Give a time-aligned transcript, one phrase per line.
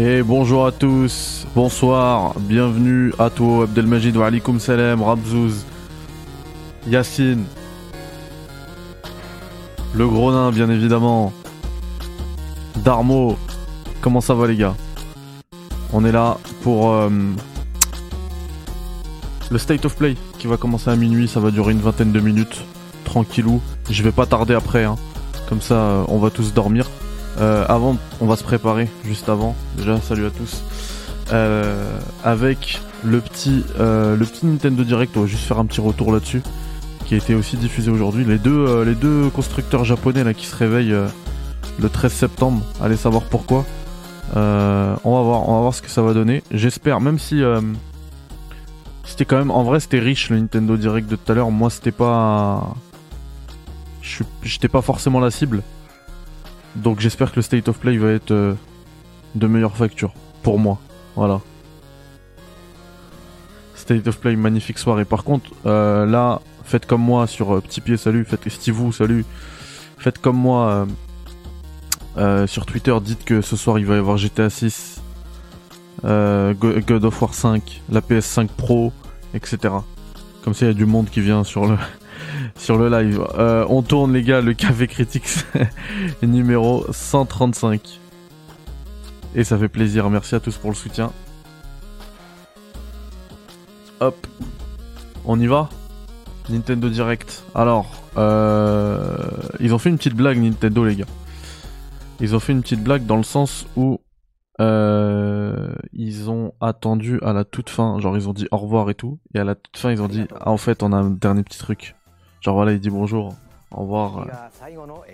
[0.00, 5.64] Et bonjour à tous, bonsoir, bienvenue à toi Abdelmajid wa alaikum salam, Rabzouz,
[6.86, 7.42] Yacine,
[9.96, 11.32] le gros bien évidemment,
[12.76, 13.36] Darmo,
[14.00, 14.76] comment ça va les gars?
[15.92, 17.10] On est là pour euh,
[19.50, 22.20] le State of Play qui va commencer à minuit, ça va durer une vingtaine de
[22.20, 22.62] minutes,
[23.04, 23.60] tranquillou,
[23.90, 24.94] je vais pas tarder après, hein.
[25.48, 26.88] comme ça euh, on va tous dormir.
[27.40, 29.54] Euh, avant, on va se préparer juste avant.
[29.76, 30.62] Déjà, salut à tous.
[31.32, 35.80] Euh, avec le petit, euh, le petit Nintendo Direct, on va juste faire un petit
[35.80, 36.42] retour là-dessus,
[37.06, 38.24] qui a été aussi diffusé aujourd'hui.
[38.24, 40.96] Les deux, constructeurs japonais là qui se réveillent
[41.78, 42.62] le 13 septembre.
[42.80, 43.64] Allez savoir pourquoi.
[44.34, 46.42] On va voir, on va voir ce que ça va donner.
[46.50, 47.42] J'espère, même si
[49.04, 51.50] c'était quand même, en vrai, c'était riche le Nintendo Direct de tout à l'heure.
[51.52, 52.74] Moi, c'était pas,
[54.42, 55.62] j'étais pas forcément la cible.
[56.78, 58.54] Donc j'espère que le State of Play va être euh,
[59.34, 60.12] de meilleure facture.
[60.42, 60.78] Pour moi.
[61.16, 61.40] Voilà.
[63.74, 65.04] State of Play, magnifique soirée.
[65.04, 68.24] Par contre, euh, là, faites comme moi sur euh, Petit Pied, salut.
[68.24, 69.24] Faites Steve, salut.
[69.98, 70.86] Faites comme moi
[72.46, 72.94] sur Twitter.
[73.02, 75.00] Dites que ce soir il va y avoir GTA 6,
[76.04, 78.92] euh, Go- God of War 5, la PS5 Pro,
[79.34, 79.58] etc.
[80.44, 81.76] Comme ça, il y a du monde qui vient sur le
[82.56, 83.22] sur le live.
[83.38, 85.44] Euh, on tourne les gars le café Critics
[86.22, 88.00] numéro 135.
[89.34, 91.12] Et ça fait plaisir, merci à tous pour le soutien.
[94.00, 94.26] Hop,
[95.24, 95.68] on y va?
[96.48, 97.44] Nintendo Direct.
[97.54, 99.16] Alors, euh,
[99.60, 101.06] ils ont fait une petite blague Nintendo les gars.
[102.20, 104.00] Ils ont fait une petite blague dans le sens où
[104.60, 108.94] euh, ils ont attendu à la toute fin, genre ils ont dit au revoir et
[108.94, 111.10] tout, et à la toute fin ils ont dit ah en fait on a un
[111.10, 111.94] dernier petit truc.
[112.40, 113.34] Genre voilà il dit bonjour,
[113.72, 114.24] au revoir, euh,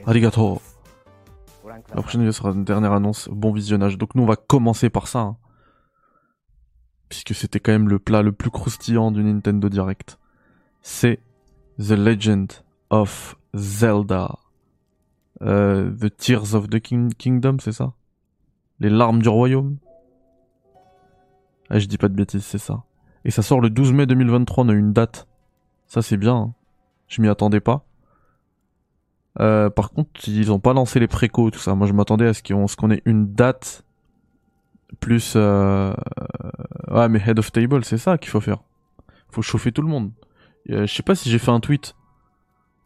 [0.07, 0.61] arigato.
[1.67, 3.29] La prochaine vidéo sera une dernière annonce.
[3.33, 3.97] Bon visionnage.
[3.97, 5.21] Donc nous on va commencer par ça.
[5.21, 5.37] hein.
[7.09, 10.19] Puisque c'était quand même le plat le plus croustillant du Nintendo Direct.
[10.83, 11.21] C'est
[11.79, 12.53] The Legend
[12.91, 14.37] of Zelda.
[15.43, 17.93] Euh, the Tears of the King- Kingdom, c'est ça?
[18.81, 19.77] Les larmes du royaume?
[21.71, 22.83] Ah je dis pas de bêtises, c'est ça.
[23.25, 25.27] Et ça sort le 12 mai 2023, on a une date.
[25.87, 26.37] Ça c'est bien.
[26.37, 26.53] hein.
[27.09, 27.85] Je m'y attendais pas.
[29.41, 31.75] Euh, par contre, ils ont pas lancé les précos, tout ça.
[31.75, 32.43] Moi, je m'attendais à ce
[32.77, 33.85] qu'on ait une date
[35.01, 35.35] plus.
[35.37, 35.93] Euh...
[36.91, 38.59] Ouais, mais head of table, c'est ça qu'il faut faire.
[39.31, 40.13] Faut chauffer tout le monde.
[40.71, 41.95] Euh, je sais pas si j'ai fait un tweet.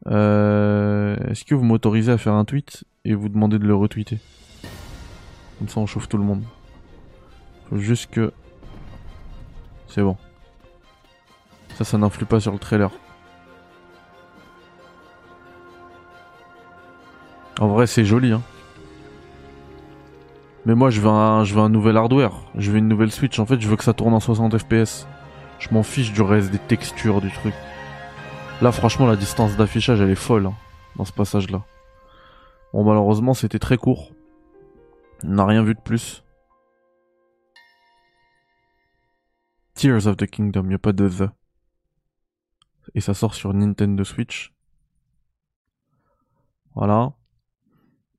[0.06, 4.18] Est-ce que vous m'autorisez à faire un tweet et vous demandez de le retweeter?
[5.58, 6.42] Comme ça, on chauffe tout le monde.
[7.68, 8.32] Faut juste que.
[9.88, 10.16] C'est bon.
[11.74, 12.90] Ça, ça n'influe pas sur le trailer.
[17.58, 18.42] En vrai, c'est joli, hein.
[20.64, 22.32] Mais moi, je veux un, je veux un nouvel hardware.
[22.54, 23.38] Je veux une nouvelle Switch.
[23.38, 25.06] En fait, je veux que ça tourne en 60 FPS.
[25.58, 27.54] Je m'en fiche du reste des textures du truc.
[28.60, 30.54] Là, franchement, la distance d'affichage, elle est folle hein,
[30.96, 31.64] dans ce passage-là.
[32.72, 34.12] Bon, malheureusement, c'était très court.
[35.24, 36.22] On n'a rien vu de plus.
[39.74, 41.30] Tears of the Kingdom, y a pas de The.
[42.94, 44.52] Et ça sort sur Nintendo Switch.
[46.74, 47.12] Voilà.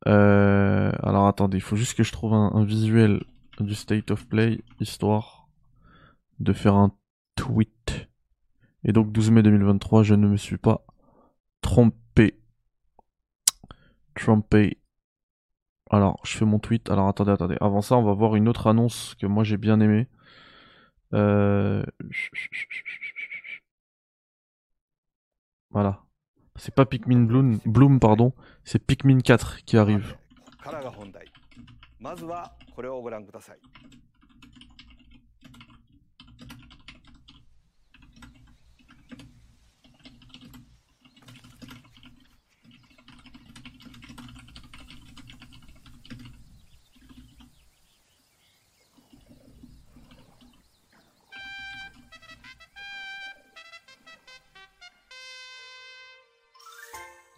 [0.07, 3.23] Euh, alors attendez, il faut juste que je trouve un, visuel
[3.59, 5.49] du State of Play, histoire
[6.39, 6.95] de faire un
[7.35, 8.09] tweet.
[8.83, 10.85] Et donc 12 mai 2023, je ne me suis pas
[11.61, 12.39] trompé.
[14.15, 14.77] Trompé.
[15.89, 16.89] Alors, je fais mon tweet.
[16.89, 17.57] Alors attendez, attendez.
[17.61, 20.07] Avant ça, on va voir une autre annonce que moi j'ai bien aimée.
[21.13, 21.83] Euh...
[25.71, 26.03] Voilà.
[26.59, 27.21] C'est pas Pikmin
[27.65, 27.99] Bloom,
[28.65, 30.17] c'est Pikmin 4 qui arrive.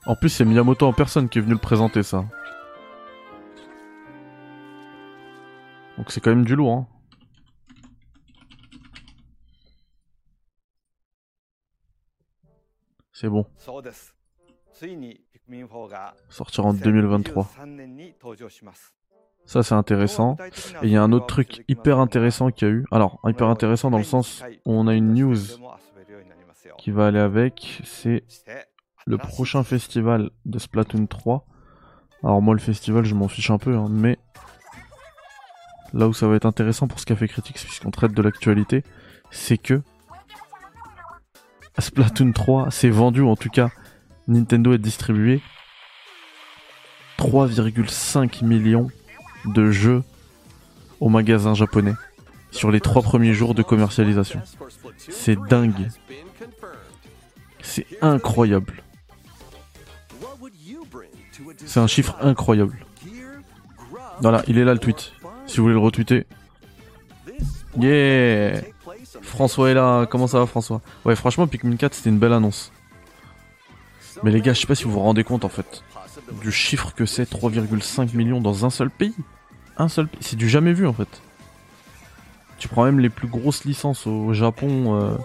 [0.05, 2.25] En plus, c'est Miyamoto en personne qui est venu le présenter, ça.
[5.97, 6.87] Donc c'est quand même du lourd, hein.
[13.13, 13.45] C'est bon.
[16.29, 17.47] Sortir en 2023.
[19.45, 20.37] Ça, c'est intéressant.
[20.81, 22.85] Et il y a un autre truc hyper intéressant qu'il y a eu.
[22.89, 25.37] Alors, hyper intéressant dans le sens où on a une news
[26.79, 27.81] qui va aller avec.
[27.83, 28.23] C'est
[29.05, 31.45] le prochain festival de Splatoon 3.
[32.23, 34.17] Alors moi le festival je m'en fiche un peu, hein, mais
[35.93, 38.83] là où ça va être intéressant pour ce Café Critique, puisqu'on traite de l'actualité,
[39.31, 39.81] c'est que
[41.79, 43.69] Splatoon 3 s'est vendu, en tout cas
[44.27, 45.41] Nintendo est distribué
[47.17, 48.89] 3,5 millions
[49.45, 50.03] de jeux
[50.99, 51.93] au magasin japonais
[52.51, 54.41] sur les trois premiers jours de commercialisation.
[54.97, 55.89] C'est dingue.
[57.61, 58.83] C'est incroyable.
[61.65, 62.77] C'est un chiffre incroyable.
[64.21, 65.13] Voilà, il est là le tweet.
[65.47, 66.25] Si vous voulez le retweeter.
[67.79, 68.61] Yeah
[69.21, 70.81] François est là, comment ça va François?
[71.05, 72.71] Ouais franchement Pikmin 4 c'était une belle annonce.
[74.23, 75.83] Mais les gars, je sais pas si vous vous rendez compte en fait
[76.41, 79.15] du chiffre que c'est 3,5 millions dans un seul pays.
[79.77, 81.21] Un seul pays, c'est du jamais vu en fait.
[82.57, 85.15] Tu prends même les plus grosses licences au Japon, euh,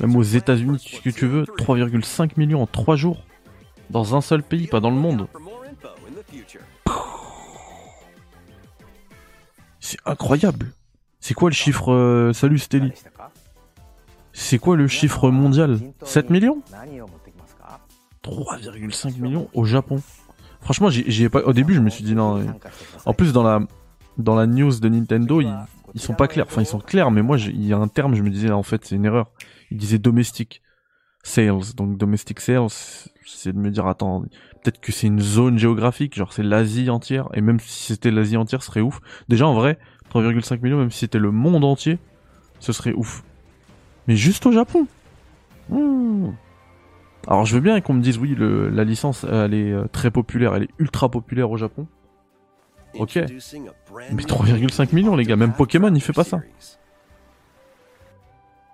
[0.00, 3.24] même aux États-Unis, ce que tu veux, 3,5 millions en 3 jours
[3.90, 5.28] dans un seul pays, pas dans le monde.
[9.86, 10.72] C'est incroyable.
[11.20, 12.92] C'est quoi le chiffre euh, Salut Stelly.
[14.32, 16.60] C'est quoi le chiffre mondial 7 millions
[18.24, 20.02] 3,5 millions au Japon.
[20.60, 21.42] Franchement, j'y ai pas.
[21.42, 22.44] Au début, je me suis dit non.
[23.04, 23.60] En plus, dans la
[24.18, 25.54] dans la news de Nintendo, ils,
[25.94, 26.46] ils sont pas clairs.
[26.48, 28.64] Enfin, ils sont clairs, mais moi, il y a un terme, je me disais en
[28.64, 29.30] fait, c'est une erreur.
[29.70, 30.62] Ils disaient domestic
[31.26, 31.74] sales.
[31.76, 32.68] Donc domestic sales,
[33.24, 34.22] c'est de me dire attends,
[34.62, 37.28] peut-être que c'est une zone géographique, genre c'est l'Asie entière.
[37.34, 39.00] Et même si c'était l'Asie entière, ce serait ouf.
[39.28, 39.78] Déjà en vrai,
[40.12, 41.98] 3,5 millions, même si c'était le monde entier,
[42.60, 43.24] ce serait ouf.
[44.06, 44.86] Mais juste au Japon.
[47.26, 50.12] Alors je veux bien qu'on me dise oui, le, la licence elle est euh, très
[50.12, 51.88] populaire, elle est ultra populaire au Japon.
[52.94, 53.16] Ok.
[53.16, 56.40] Mais 3,5 millions les gars, même Pokémon il fait pas ça.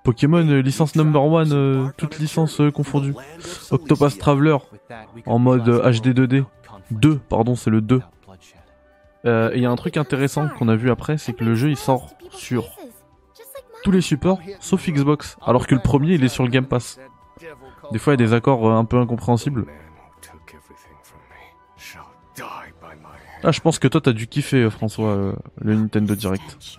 [0.04, 3.14] Pokémon euh, licence number one, euh, toutes licences confondues.
[3.70, 4.58] Octopus Traveler
[5.26, 6.44] en mode HD 2D.
[6.90, 8.02] 2, pardon, c'est le 2.
[9.24, 11.70] Et il y a un truc intéressant qu'on a vu après, c'est que le jeu
[11.70, 12.68] il sort sur
[13.84, 16.98] tous les supports sauf Xbox, alors que le premier il est sur le Game Pass.
[17.92, 19.66] Des fois, il y a des accords euh, un peu incompréhensibles.
[23.44, 26.78] Ah, je pense que toi, t'as dû kiffer, euh, François, euh, le Nintendo Direct.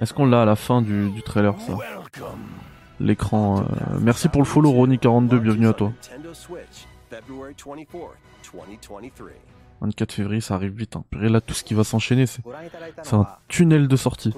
[0.00, 1.74] Est-ce qu'on l'a à la fin du, trailer, ça?
[3.00, 3.64] L'écran.
[4.00, 5.92] Merci pour le follow, Ronnie42, bienvenue à toi.
[9.80, 10.96] 24 février, ça arrive vite.
[10.96, 11.04] Hein.
[11.22, 12.42] Et là, tout ce qui va s'enchaîner, c'est
[13.12, 14.34] un tunnel de sortie.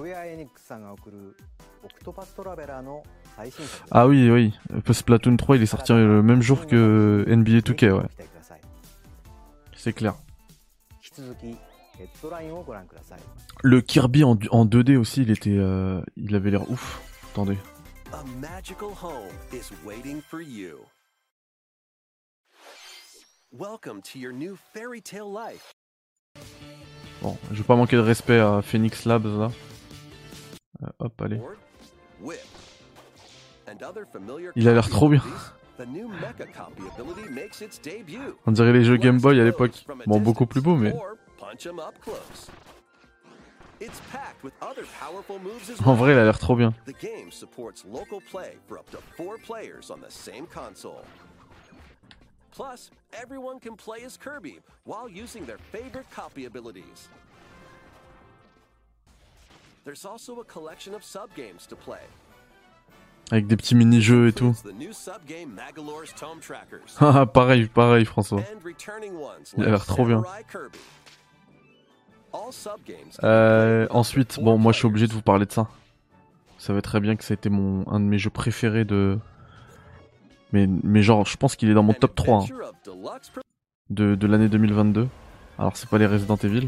[3.91, 4.53] Ah oui, oui.
[4.91, 8.03] Splatoon 3, il est sorti le même jour que NBA 2K, ouais.
[9.75, 10.13] C'est clair.
[13.63, 17.01] Le Kirby en, 2D aussi, il était, euh, il avait l'air ouf.
[17.31, 17.57] Attendez.
[27.21, 29.51] Bon, je vais pas manquer de respect à Phoenix Labs là.
[30.83, 31.41] Euh, hop, allez.
[34.55, 35.21] Il a l'air trop bien.
[38.45, 39.85] On dirait les jeux Game Boy à l'époque.
[40.05, 40.93] Bon, beaucoup plus beau, mais.
[45.85, 46.73] En vrai, il a l'air trop bien.
[52.51, 57.09] Plus, everyone can play as Kirby while using their favorite copy abilities.
[59.85, 62.01] There's also a collection of sub-games to play,
[63.31, 64.53] avec des petits mini-jeux et tout.
[66.99, 68.41] Ah, pareil, pareil, François.
[69.57, 70.21] Il a l'air trop bien.
[73.23, 75.63] Euh, ensuite, bon, moi je suis obligé de vous parler de ça.
[75.63, 79.17] Vous savez très bien que ça a été mon, un de mes jeux préférés de.
[80.53, 82.45] Mais, mais genre, je pense qu'il est dans mon top 3 hein,
[83.89, 85.07] de, de l'année 2022.
[85.57, 86.67] Alors, c'est pas les Resident Evil.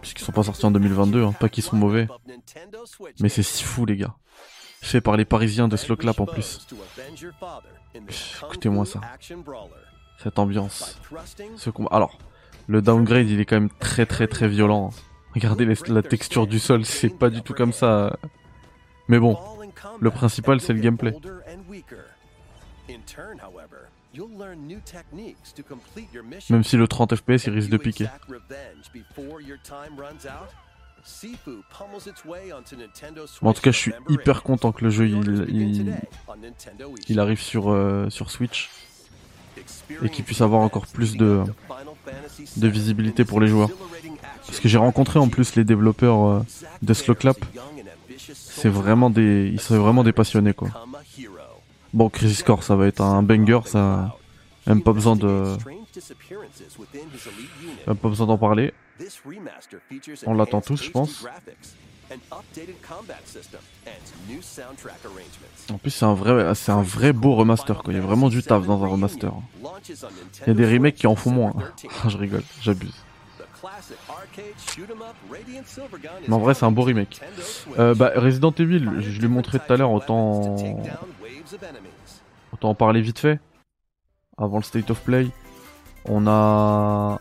[0.00, 1.32] Puisqu'ils sont pas sortis en 2022, hein.
[1.38, 2.08] pas qu'ils sont mauvais.
[3.20, 4.14] Mais c'est si fou, les gars
[4.82, 6.66] fait par les Parisiens de Slowclap en plus.
[8.42, 9.00] Écoutez-moi ça.
[10.18, 11.00] Cette ambiance.
[11.90, 12.18] Alors,
[12.70, 14.90] le downgrade, il est quand même très très très violent.
[15.34, 18.16] Regardez la texture du sol, c'est pas du tout comme ça.
[19.08, 19.36] Mais bon,
[20.00, 21.12] le principal, c'est le gameplay.
[26.50, 28.06] Même si le 30 FPS, il risque de piquer.
[33.42, 38.70] en tout cas, je suis hyper content que le jeu il, arrive euh, sur Switch
[40.02, 41.42] et qu'il puisse avoir encore plus de,
[42.56, 43.70] de visibilité pour les joueurs.
[44.46, 46.40] Parce que j'ai rencontré en plus les développeurs euh,
[46.82, 47.36] de Slowclap.
[48.34, 50.68] C'est vraiment des, ils sont vraiment des passionnés quoi.
[51.92, 54.16] Bon, Crisis Core, ça va être un banger, ça,
[54.66, 55.56] même pas besoin de,
[57.86, 58.72] même pas besoin d'en parler.
[60.26, 61.26] On l'attend tous, je pense.
[65.70, 67.82] En plus, c'est un vrai, c'est un vrai beau remaster.
[67.82, 67.92] Quoi.
[67.92, 69.32] Il y a vraiment du taf dans un remaster.
[70.42, 71.54] Il y a des remakes qui en font moins.
[72.08, 72.94] je rigole, j'abuse.
[76.26, 77.20] Mais en vrai, c'est un beau remake.
[77.78, 80.56] Euh, bah, Resident Evil, je l'ai montré tout à l'heure, autant...
[82.52, 83.38] autant en parler vite fait.
[84.38, 85.28] Avant le State of Play.
[86.06, 87.18] On a...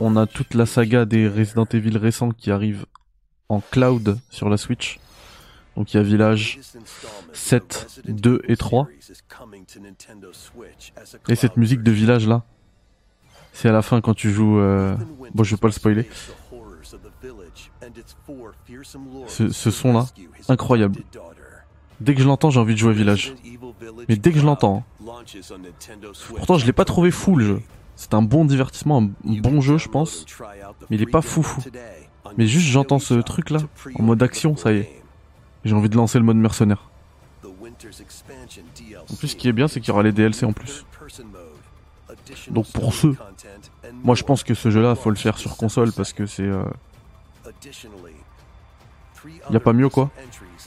[0.00, 2.86] On a toute la saga des Resident Evil récents qui arrive
[3.52, 4.98] en cloud sur la Switch.
[5.76, 6.60] Donc il y a Village
[7.32, 8.88] 7, 2 et 3.
[11.28, 12.42] Et cette musique de Village là,
[13.52, 14.58] c'est à la fin quand tu joues...
[14.58, 14.96] Euh...
[15.34, 16.08] Bon je vais pas le spoiler.
[19.28, 20.06] Ce, son là,
[20.48, 21.00] incroyable.
[22.00, 23.34] Dès que je l'entends j'ai envie de jouer à Village.
[24.08, 24.84] Mais dès que je l'entends...
[25.00, 25.24] Hein.
[26.36, 27.62] Pourtant je l'ai pas trouvé fou le jeu.
[27.96, 30.26] C'est un bon divertissement, un bon jeu je pense.
[30.90, 31.62] Mais il est pas fou fou.
[32.36, 33.60] Mais juste j'entends ce truc là,
[33.98, 35.02] en mode action, ça y est.
[35.64, 36.90] J'ai envie de lancer le mode mercenaire.
[39.10, 40.84] En plus ce qui est bien c'est qu'il y aura les DLC en plus.
[42.50, 43.16] Donc pour ceux,
[44.04, 46.42] moi je pense que ce jeu là faut le faire sur console parce que c'est...
[46.42, 46.64] Euh...
[49.50, 50.10] Y a pas mieux quoi.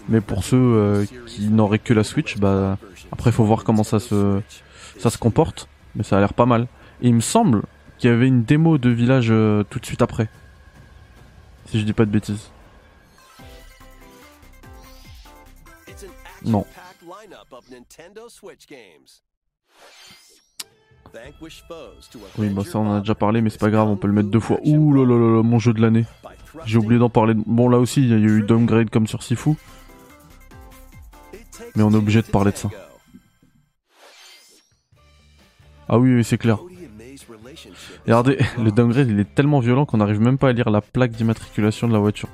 [0.08, 2.78] Mais pour ceux euh, qui n'auraient que la Switch, bah
[3.12, 4.42] après faut voir comment ça se,
[4.98, 5.68] ça se comporte.
[5.96, 6.68] Mais ça a l'air pas mal.
[7.02, 7.64] Et il me semble
[7.98, 10.30] qu'il y avait une démo de village euh, tout de suite après.
[11.66, 12.52] Si je dis pas de bêtises.
[16.44, 16.66] Non.
[22.38, 24.14] Oui, bah ça on en a déjà parlé, mais c'est pas grave, on peut le
[24.14, 24.60] mettre deux fois.
[24.64, 26.06] Ouh là là là, mon jeu de l'année.
[26.66, 27.34] J'ai oublié d'en parler.
[27.36, 29.52] Bon, là aussi, il y a eu downgrade comme sur Sifu.
[31.76, 32.70] Mais on est obligé de parler de ça.
[35.88, 36.60] Ah oui, oui c'est clair.
[38.06, 41.12] Regardez, le downgrade il est tellement violent qu'on n'arrive même pas à lire la plaque
[41.12, 42.30] d'immatriculation de la voiture.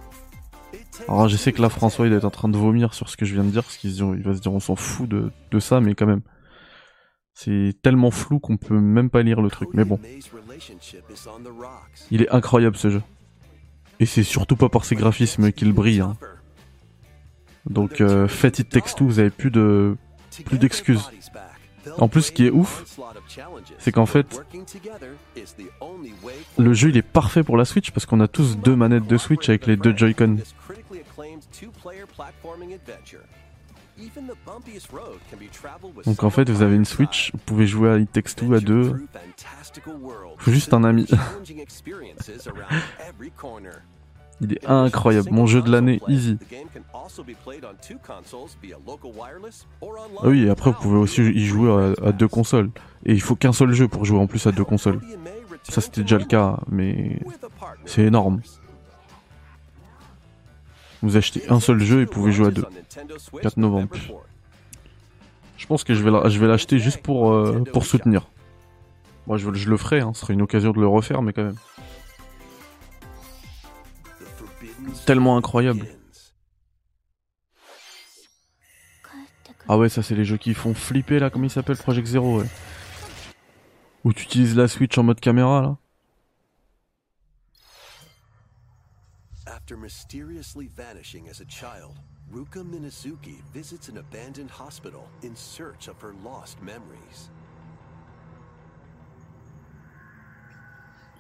[1.08, 3.26] Alors je sais que là François il est en train de vomir sur ce que
[3.26, 5.96] je viens de dire, parce qu'il va se dire on s'en fout de, ça, mais
[5.96, 6.22] quand même.
[7.34, 10.00] C'est tellement flou qu'on peut même pas lire le truc, mais bon.
[12.12, 13.02] Il est incroyable ce jeu.
[14.00, 16.02] Et c'est surtout pas par ses graphismes qu'il brille.
[16.02, 16.18] Hein.
[17.70, 19.96] Donc euh, Faites It Two, vous avez plus de
[20.46, 21.10] plus d'excuses.
[21.98, 23.00] En plus, ce qui est ouf,
[23.80, 24.42] c'est qu'en fait,
[26.58, 29.18] le jeu il est parfait pour la Switch parce qu'on a tous deux manettes de
[29.18, 30.38] Switch avec les deux Joy-Con.
[36.06, 38.60] Donc en fait, vous avez une Switch, vous pouvez jouer à It Takes Two à
[38.60, 39.08] deux.
[40.38, 41.08] Faut juste un ami.
[44.42, 46.38] Il est incroyable, mon jeu de l'année, easy.
[50.18, 52.72] Ah oui, et après vous pouvez aussi y jouer à, deux consoles.
[53.06, 55.00] Et il faut qu'un seul jeu pour jouer en plus à deux consoles.
[55.64, 57.20] Ça c'était déjà le cas, mais
[57.86, 58.42] c'est énorme.
[61.04, 62.66] Vous achetez un seul jeu et vous pouvez jouer à deux.
[63.42, 63.96] 4 novembre.
[65.58, 68.28] Je pense que je vais l'acheter juste pour, euh, pour soutenir.
[69.28, 70.12] Moi je, je le ferai, hein.
[70.16, 71.56] ce serait une occasion de le refaire, mais quand même.
[75.06, 75.88] Tellement incroyable.
[79.68, 82.42] Ah ouais, ça c'est les jeux qui font flipper là, comment il s'appelle Project Zero
[82.42, 82.48] ouais.
[84.04, 85.78] Où tu utilises la Switch en mode caméra là.
[89.48, 91.96] After mysteriously vanishing as a child,
[92.34, 97.30] Ruka Minazuki visits an abandoned hospital in search of her lost memories.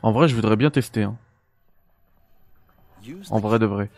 [0.03, 1.03] En vrai, je voudrais bien tester.
[1.03, 1.17] Hein.
[3.29, 3.89] En vrai de vrai.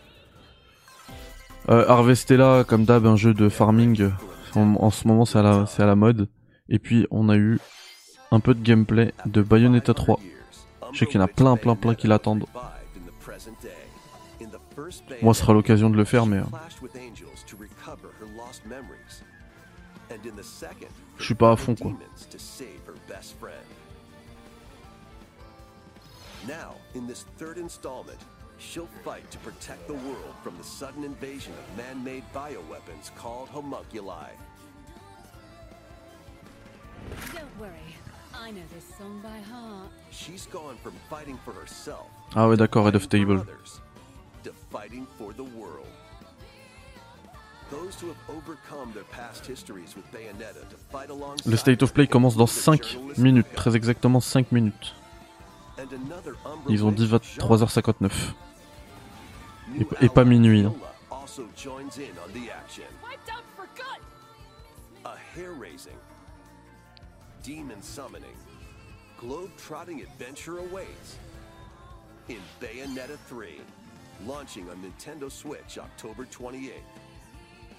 [1.70, 4.12] Euh, Harvestella, comme d'hab, un jeu de farming.
[4.56, 6.30] En, ce moment, c'est à, la, à la mode.
[6.70, 7.60] Et puis, on a eu
[8.32, 10.20] un peu de gameplay de Bayonetta 3.
[10.92, 12.46] Je sais qu'il y en a plein, plein, plein qui l'attendent.
[15.22, 16.38] Moi, ce sera l'occasion de le faire, mais...
[16.38, 16.44] Euh,
[21.18, 21.94] je suis pas à fond, quoi.
[26.46, 28.18] Now, in this third installment,
[28.64, 34.32] she'll fight to protect the world from the sudden invasion of man-made bioweapons called homunculi.
[37.34, 37.96] Don't worry,
[38.34, 39.90] I know this song by heart.
[40.12, 42.08] She's gone from fighting for herself.
[42.36, 43.46] Ah ouais, d'accord, Head of Table.
[44.44, 45.88] To fighting for the world.
[51.46, 54.94] Le State of Play commence dans 5 minutes, très exactement 5 minutes.
[56.70, 58.12] Ils ont dit 23h59.
[59.80, 60.66] Et, et pas minuit.
[60.66, 60.74] Hein.
[72.30, 73.60] in Bayonetta 3,
[74.26, 76.72] launching on Nintendo Switch October 28th.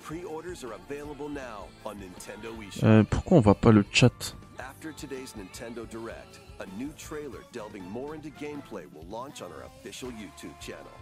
[0.03, 2.85] Pre-orders are available now on Nintendo eShop.
[2.85, 4.35] Euh, pourquoi on voit pas le chat?
[4.59, 9.65] After today's Nintendo Direct, a new trailer delving more into gameplay will launch on our
[9.65, 10.93] official YouTube channel.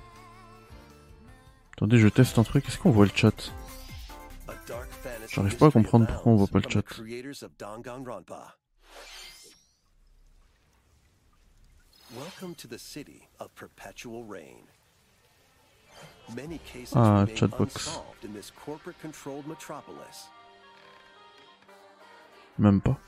[1.76, 2.69] Attendez, je teste un truc.
[2.69, 3.52] Est-ce qu'on voit le chat?
[5.29, 6.83] J'arrive pas à comprendre pourquoi on voit pas le chat.
[16.95, 17.75] Ah, chatbox.
[17.75, 20.29] unsolved in this corporate-controlled metropolis.
[22.59, 22.99] Même pas.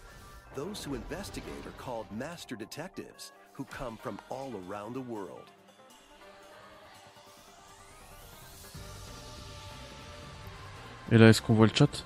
[0.55, 5.51] Those who investigate are called master detectives, who come from all around the world.
[11.13, 12.05] Et là, est-ce qu'on voit le chat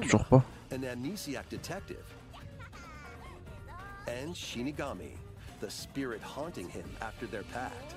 [0.00, 0.44] Toujours pas.
[0.72, 2.04] an amnesiac detective,
[4.08, 5.16] and Shinigami,
[5.60, 7.94] the spirit haunting him after their pact.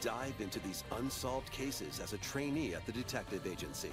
[0.00, 3.92] Dive into these unsolved cases as a trainee at the detective agency.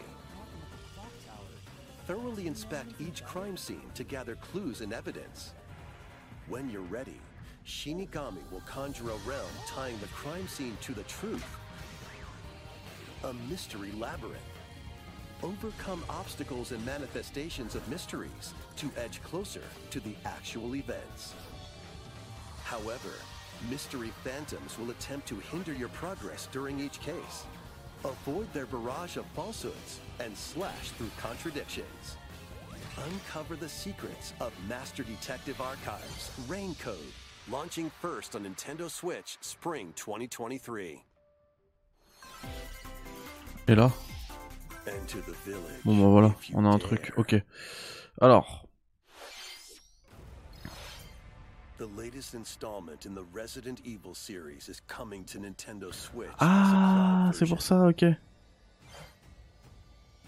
[2.08, 5.54] Thoroughly inspect each crime scene to gather clues and evidence.
[6.48, 7.20] When you're ready,
[7.66, 11.46] Shinigami will conjure a realm tying the crime scene to the truth.
[13.24, 14.42] A mystery labyrinth
[15.44, 21.34] overcome obstacles and manifestations of mysteries to edge closer to the actual events.
[22.64, 23.12] However,
[23.70, 27.46] mystery phantoms will attempt to hinder your progress during each case.
[28.04, 32.18] Avoid their barrage of falsehoods and slash through contradictions.
[33.06, 36.98] Uncover the secrets of Master Detective Archives Rain Code,
[37.50, 41.02] launching first on Nintendo Switch spring 2023.
[43.68, 43.92] Et là.
[45.86, 47.14] Bon bah voilà, on a un truc.
[47.18, 47.36] Ok.
[48.20, 48.68] Alors,
[51.80, 56.30] The latest installment in the Resident Evil series is coming to Nintendo Switch.
[56.40, 58.06] ah, c'est pour ça, ok.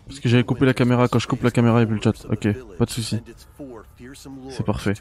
[0.07, 1.07] Parce que j'avais coupé la caméra.
[1.07, 2.25] Quand je coupe la caméra, il y a plus le chat.
[2.29, 3.19] Ok, pas de souci.
[4.49, 4.93] C'est parfait.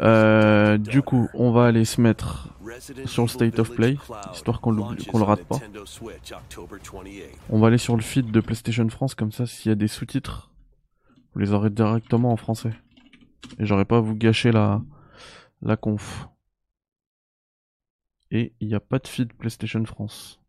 [0.00, 2.48] Euh, du coup, on va aller se mettre
[3.06, 3.96] sur le State of Play,
[4.32, 5.58] histoire qu'on qu'on le rate pas.
[7.50, 9.88] On va aller sur le feed de PlayStation France, comme ça, s'il y a des
[9.88, 10.50] sous-titres,
[11.34, 12.72] vous les aurez directement en français.
[13.58, 14.82] Et j'aurai pas à vous gâcher la,
[15.62, 16.28] la conf.
[18.30, 20.40] Et il n'y a pas de feed PlayStation France.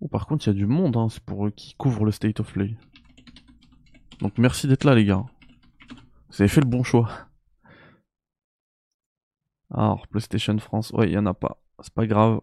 [0.00, 2.12] Oh, par contre, il y a du monde, hein, c'est pour eux qui couvrent le
[2.12, 2.76] State of Play.
[4.20, 5.24] Donc merci d'être là, les gars.
[6.30, 7.10] Vous avez fait le bon choix.
[9.72, 11.60] Alors, PlayStation France, ouais, il y en a pas.
[11.80, 12.40] C'est pas grave.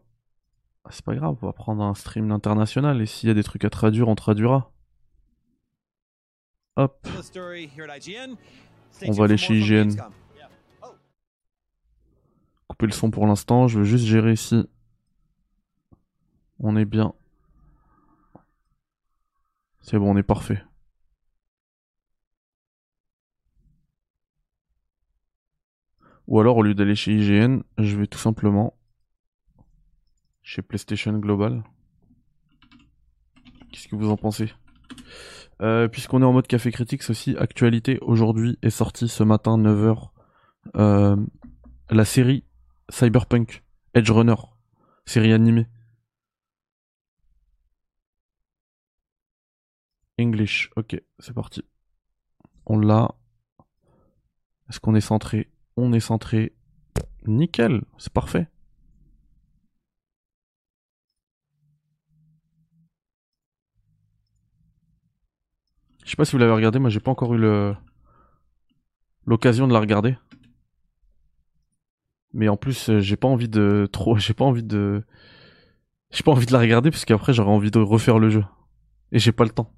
[0.90, 3.66] C'est pas grave, on va prendre un stream international et s'il y a des trucs
[3.66, 4.72] à traduire, on traduira.
[6.78, 7.08] Hop,
[9.06, 9.90] On va aller chez IGN.
[12.68, 14.64] couper le son pour l'instant, je veux juste gérer si
[16.60, 17.14] on est bien.
[19.90, 20.62] C'est bon, on est parfait.
[26.28, 28.78] Ou alors, au lieu d'aller chez IGN, je vais tout simplement
[30.42, 31.64] chez PlayStation Global.
[33.72, 34.52] Qu'est-ce que vous en pensez?
[35.62, 37.98] Euh, Puisqu'on est en mode café critique, aussi actualité.
[38.02, 40.10] Aujourd'hui est sortie ce matin 9h
[40.76, 41.16] euh,
[41.90, 42.44] la série
[42.90, 44.36] Cyberpunk Edge Runner,
[45.06, 45.68] série animée.
[50.20, 51.64] English, ok, c'est parti.
[52.68, 53.16] On l'a.
[54.70, 55.50] Est-ce qu'on est centré?
[55.76, 56.54] On est centré.
[57.26, 58.48] Nickel, c'est parfait.
[66.06, 67.38] Je sais pas si vous l'avez regardé, moi j'ai pas encore eu
[69.28, 70.16] l'occasion de la regarder.
[72.34, 75.04] Mais en plus, euh, j'ai pas envie de trop, j'ai pas envie de
[76.12, 78.44] j'ai pas envie de la regarder parce qu'après j'aurais envie de refaire le jeu
[79.14, 79.74] et j'ai pas le temps.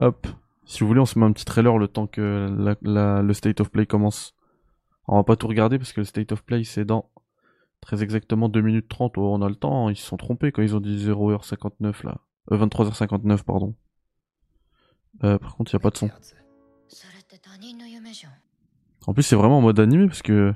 [0.00, 0.26] Hop.
[0.64, 3.34] Si vous voulez, on se met un petit trailer le temps que la, la, le
[3.34, 4.34] State of Play commence.
[5.06, 7.10] On va pas tout regarder parce que le State of Play, c'est dans
[7.80, 9.18] très exactement 2 minutes 30.
[9.18, 9.90] On a le temps, hein.
[9.90, 12.18] ils se sont trompés quand ils ont dit 0h59 là.
[12.52, 13.74] Euh, 23h59, pardon.
[15.24, 16.08] Euh, par contre, il n'y a pas de son.
[19.06, 20.54] En plus, c'est vraiment en mode animé parce que.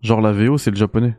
[0.00, 1.16] Genre la VO, c'est le japonais.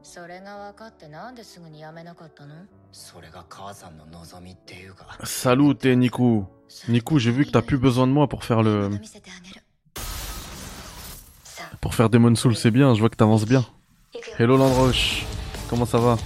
[0.00, 2.54] うち父親もお金もなくてさそれが分かってなんですぐに辞めなかったの
[2.92, 6.44] それが母さんの望みっていうか Salut, t'es Niku.
[6.88, 9.62] Niku, j'ai vu que t'as plus besoin de moi pour faire le また見せてあげる
[11.44, 12.94] さあ pour faire Demon Soul, c'est bien.
[12.94, 13.64] Je vois que t'avances bien.
[14.12, 15.24] 行くよ Hello Landroche,
[15.68, 16.16] comment ça va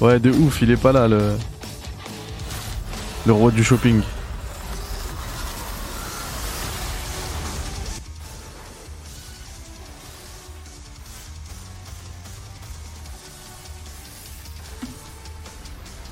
[0.00, 1.36] Ouais, de ouf, il est pas là le
[3.26, 4.02] Le roi du shopping.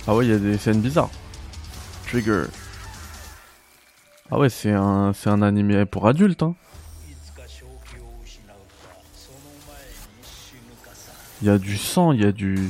[0.10, 1.10] Ah ouais, il y a des scènes bizarres.
[2.08, 2.46] Trigger.
[4.32, 6.44] Ah ouais, c'est un, c'est animé pour adultes.
[6.44, 6.56] Hein.
[11.42, 12.70] Il y a du sang, il y a du...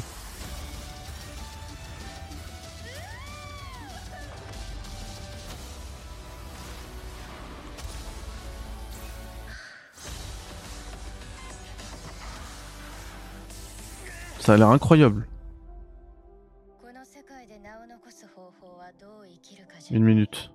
[14.39, 15.28] Ça a l'air incroyable.
[19.91, 20.52] Une minute.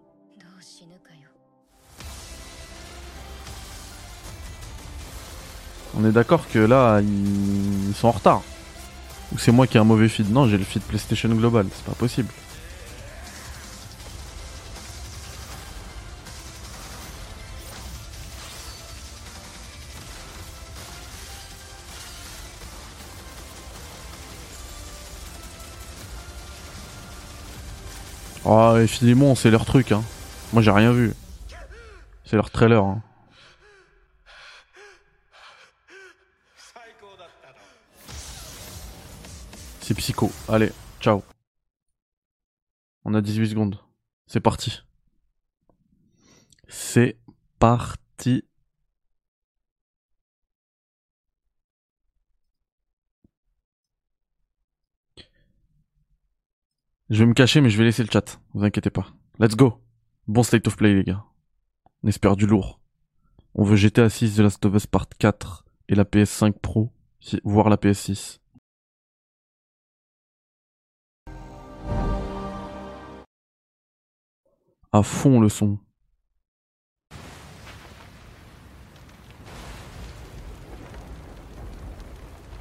[5.95, 8.42] On est d'accord que là, ils sont en retard.
[9.33, 11.85] Ou c'est moi qui ai un mauvais feed Non, j'ai le feed PlayStation Global, c'est
[11.85, 12.29] pas possible.
[28.54, 30.04] Oh, et Filimon, c'est leur truc, hein.
[30.52, 31.14] Moi, j'ai rien vu.
[32.26, 33.02] C'est leur trailer, hein.
[39.80, 40.30] C'est psycho.
[40.50, 41.22] Allez, ciao.
[43.06, 43.78] On a 18 secondes.
[44.26, 44.82] C'est parti.
[46.68, 47.16] C'est
[47.58, 48.44] parti.
[57.12, 58.40] Je vais me cacher, mais je vais laisser le chat.
[58.55, 59.07] Vous inquiétez pas.
[59.38, 59.79] Let's go.
[60.29, 61.22] Bon state of play, les gars.
[62.03, 62.81] On espère du lourd.
[63.55, 66.90] On veut GTA 6 The Last of Us Part 4 et la PS5 Pro,
[67.44, 68.38] voire la PS6.
[74.90, 75.79] À fond le son.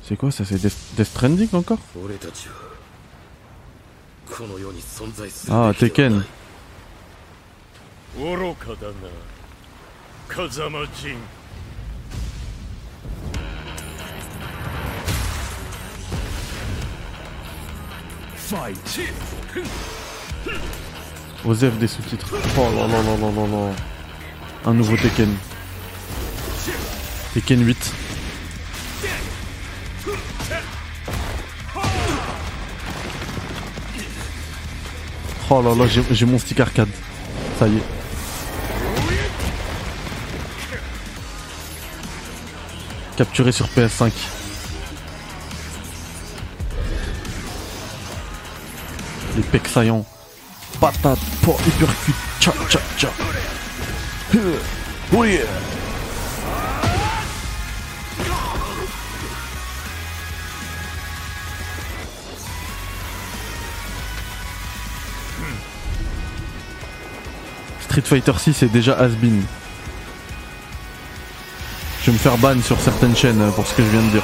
[0.02, 0.44] C'est quoi ça?
[0.44, 1.80] C'est Death, Death encore?
[5.51, 6.25] Ah, Tekken.
[8.19, 8.95] 愚かだな
[10.27, 11.17] 風間陣
[18.37, 19.01] Fight!
[21.45, 22.29] Osef des sous-titres.
[22.57, 23.75] Oh là là là là là là.
[24.65, 25.37] Un nouveau Tekken.
[27.35, 28.00] Tekken 8.
[35.54, 36.88] Oh là là, j'ai- mon stick arcade.
[37.60, 37.84] Ça y est.
[43.18, 44.12] Capturé sur PS5.
[49.36, 50.06] Les pecs saillants.
[50.80, 52.16] Patate, pour hypercute.
[52.40, 53.10] Tcha tcha tcha.
[54.36, 54.56] Euh,
[55.14, 55.38] Oui.
[67.92, 69.44] Street Fighter 6 est déjà has-been.
[72.00, 74.12] Je vais me faire ban sur certaines chaînes euh, pour ce que je viens de
[74.12, 74.24] dire.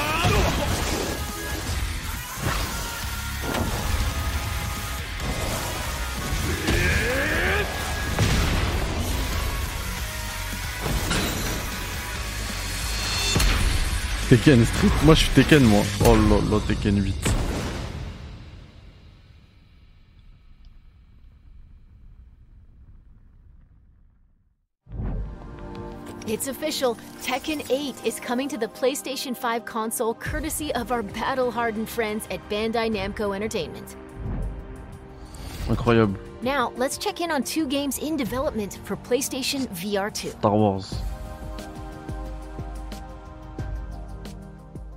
[14.30, 15.82] Tekken Street, moi je suis Tekken moi.
[16.06, 17.37] Oh là là, Tekken 8.
[26.28, 26.96] It's official.
[27.22, 32.26] Tekken 8 is coming to the PlayStation 5 console courtesy of our battle hardened friends
[32.30, 33.96] at Bandai Namco Entertainment.
[35.68, 36.18] Incroyable.
[36.42, 40.30] Now, let's check in on two games in development for PlayStation VR 2.
[40.30, 40.94] Star Wars.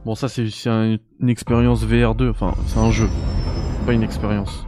[0.04, 3.08] Bon ça c'est c'est un- une expérience VR2, enfin c'est un jeu,
[3.86, 4.66] pas une expérience.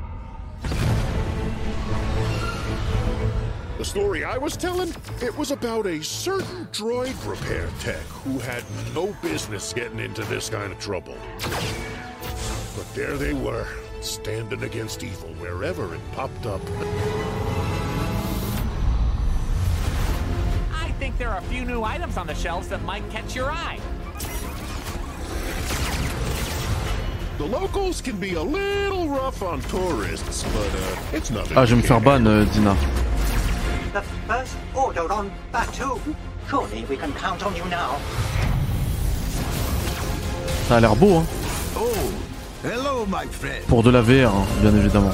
[3.83, 8.63] The story I was telling, it was about a certain droid repair tech who had
[8.95, 11.17] no business getting into this kind of trouble.
[12.77, 13.67] But there they were,
[13.99, 16.61] standing against evil wherever it popped up.
[20.71, 23.51] I think there are a few new items on the shelves that might catch your
[23.51, 23.81] eye.
[27.37, 31.57] The locals can be a little rough on tourists, but uh, it's nothing.
[31.57, 32.77] Ah je vais me faire ban euh, Dina.
[33.93, 35.99] the first order on Batuu.
[36.49, 37.99] Surely we can count on you now.
[40.67, 41.25] Ça a l'air beau, hein.
[41.75, 41.91] Oh,
[42.63, 43.63] hello, my friend.
[43.67, 45.11] Pour de la VR, hein, bien évidemment.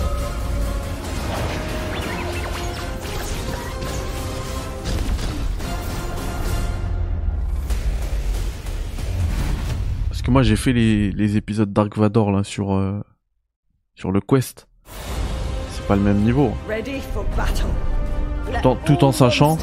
[10.07, 13.01] Parce que moi j'ai fait les, épisodes Dark Vador là sur, euh,
[13.95, 14.67] sur le quest.
[15.71, 16.53] C'est pas le même niveau.
[16.67, 17.65] Ready for battle.
[18.85, 19.57] Tout en, sachant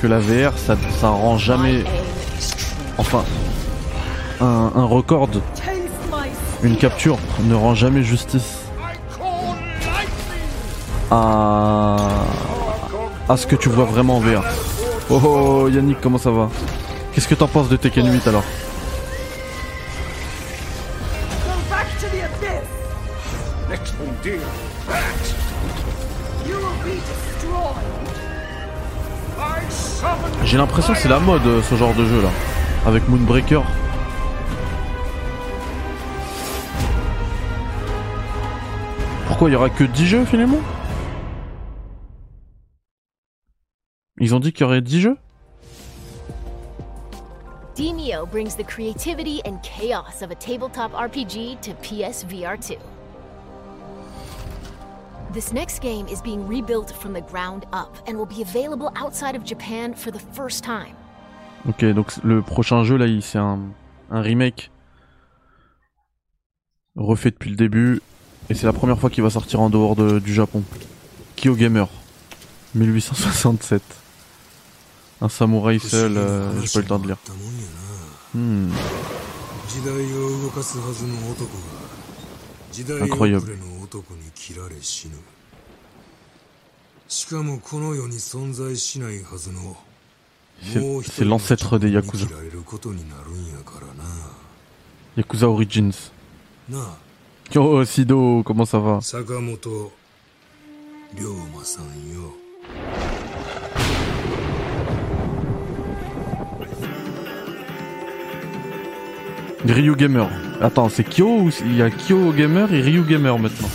[0.00, 1.84] que la VR ça, ça rend jamais.
[2.98, 3.24] Enfin,
[4.40, 5.28] un, record,
[6.62, 8.58] une capture ne rend jamais justice
[11.10, 11.96] à,
[13.28, 14.44] à ce que tu vois vraiment en VR.
[15.10, 16.48] Oh, oh Yannick, comment ça va?
[17.12, 18.44] Qu'est-ce que t'en penses de Tekken 8 alors?
[30.62, 32.28] L'impression que c'est la mode euh, ce genre de jeu là.
[32.86, 33.62] Avec Moonbreaker.
[39.26, 40.60] Pourquoi il y aura que 10 jeux finalement?
[44.18, 45.16] Ils ont dit qu'il y aurait 10 jeux?
[47.74, 52.76] Demio brings the creativity and chaos of a tabletop RPG to PSVR 2.
[55.32, 59.44] This next game is rebuilt from the ground up and will be available outside of
[59.44, 60.20] Japan for the.
[61.66, 63.60] Ok, donc le prochain jeu là, c'est un,
[64.10, 64.70] remake
[66.96, 68.02] refait depuis le début
[68.50, 70.62] et c'est la première fois qu'il va sortir en dehors du Japon.
[71.36, 71.88] Kyo Gamer
[72.74, 73.82] 1867.
[75.22, 77.16] Un samouraï seul, euh, j'ai pas eu le temps de lire.
[78.34, 78.68] Hmm.
[83.00, 83.56] Incroyable.
[83.92, 85.16] 男に切られ死ぬ
[87.08, 89.76] しかもこの世に存在しないはずの
[91.02, 92.26] C'est l'ancêtre des Yakuza.
[95.16, 96.12] Yakuza Origins.
[97.52, 99.92] Yo, Sido, comment ça va Sakamoto,
[101.16, 101.82] Ryoma-san
[102.14, 102.36] yo.
[109.64, 110.28] Ryu Gamer.
[110.60, 113.70] Attends, c'est Kyo ou il y a Kyo Gamer et Ryu Gamer maintenant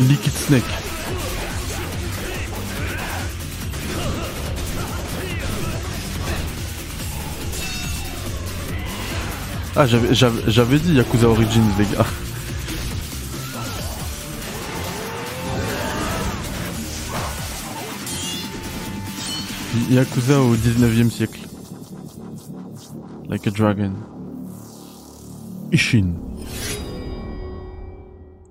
[0.00, 0.62] Liquid Snake.
[9.76, 12.04] Ah, j'avais, dit Yakuza Origins, les gars.
[19.90, 21.40] Yakuza au 19e siècle.
[23.28, 23.92] Like a Dragon.
[25.72, 26.14] Ishin.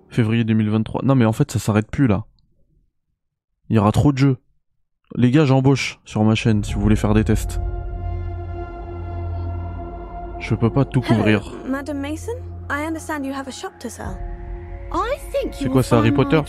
[0.09, 1.01] Février 2023.
[1.05, 2.25] Non mais en fait ça s'arrête plus là.
[3.69, 4.37] Il y aura trop de jeux.
[5.15, 7.61] Les gars j'embauche sur ma chaîne si vous voulez faire des tests.
[10.41, 11.39] Je peux pas tout couvrir.
[11.47, 12.33] Hello, Madam Mason?
[12.69, 14.17] I understand you have a shop to sell.
[14.91, 16.41] I think C'est quoi, c'est Harry Potter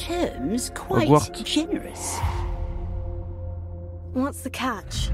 [0.89, 1.31] Hogwarts.
[4.13, 5.11] What's the catch?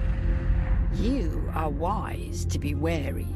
[0.94, 3.26] You are wise to be wary.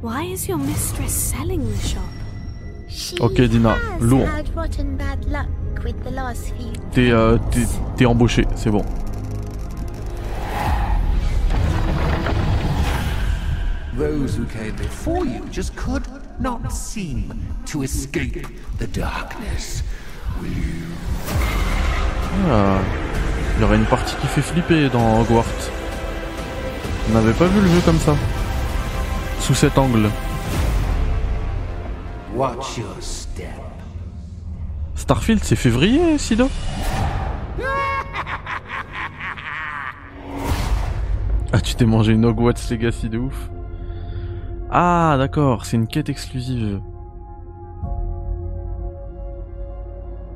[0.00, 2.02] Why is your mistress selling the shop?
[2.88, 4.28] She Ok Dina, has lourd.
[4.28, 5.48] had rotten bad luck
[5.84, 6.72] with the last few.
[6.92, 8.84] T'es euh, t'es- t'es embauché, c'est bon.
[13.94, 16.06] Those who came before you just could
[16.38, 17.32] not seem
[17.66, 18.46] to escape
[18.78, 19.82] the darkness.
[20.40, 20.82] Will you?
[22.44, 22.84] Ah,
[23.56, 25.44] il y aurait une partie qui fait flipper dans Hogwarts.
[27.08, 28.14] On n'avait pas vu le jeu comme ça.
[29.40, 30.10] Sous cet angle.
[32.34, 33.46] Watch your step.
[34.94, 36.50] Starfield, c'est février, Sido
[41.52, 43.50] Ah, tu t'es mangé une Hogwarts Legacy de ouf.
[44.70, 46.80] Ah, d'accord, c'est une quête exclusive.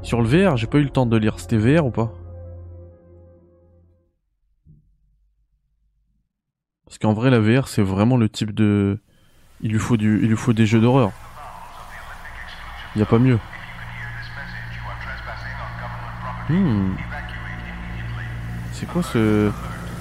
[0.03, 1.39] Sur le VR, j'ai pas eu le temps de lire.
[1.39, 2.13] C'était VR ou pas?
[7.01, 8.99] Qu'en vrai, la VR, c'est vraiment le type de.
[9.63, 11.13] Il lui faut du, il lui faut des jeux d'horreur.
[12.97, 13.39] Y a pas mieux.
[16.49, 16.95] Hmm.
[18.73, 19.51] C'est quoi ce,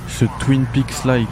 [0.08, 1.28] ce Twin Peaks like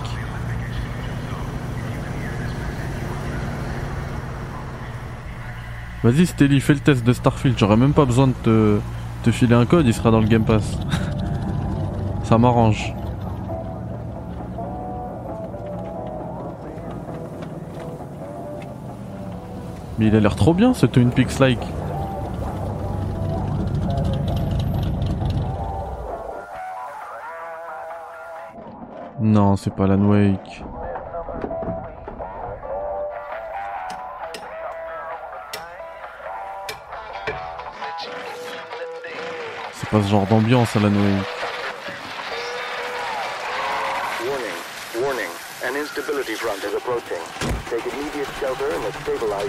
[6.04, 7.58] Vas-y Steli, fais le test de Starfield.
[7.58, 8.80] J'aurais même pas besoin de te,
[9.24, 10.78] te filer un code, il sera dans le Game Pass.
[12.24, 12.94] Ça m'arrange.
[19.98, 21.60] Mais il a l'air trop bien ce Twin Peaks like.
[29.20, 30.64] Non, c'est pas Alan Wake.
[39.74, 41.38] C'est pas ce genre d'ambiance Alan Wake.
[45.78, 47.22] instability front is approaching.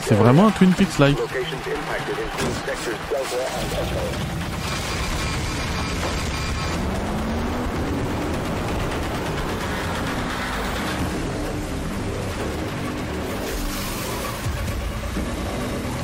[0.02, 1.18] C'est vraiment un Twin Peaks like.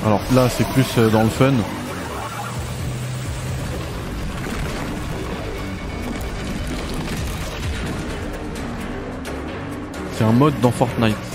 [0.05, 1.55] Alors là, c'est plus euh, dans le fun.
[10.13, 11.34] C'est un mode dans Fortnite.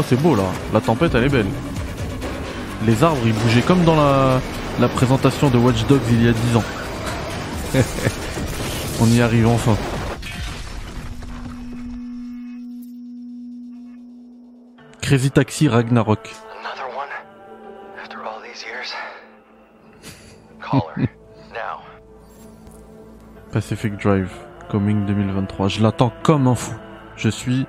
[0.00, 0.44] Oh, c'est beau là.
[0.72, 1.44] La tempête, elle est belle.
[2.86, 4.40] Les arbres, ils bougeaient comme dans la,
[4.80, 6.64] la présentation de Watch Dogs il y a 10 ans.
[9.02, 9.76] On y arrive enfin.
[15.02, 16.30] Crazy Taxi Ragnarok.
[23.52, 24.32] Pacific Drive,
[24.70, 25.68] coming 2023.
[25.68, 26.72] Je l'attends comme un fou.
[27.16, 27.66] Je suis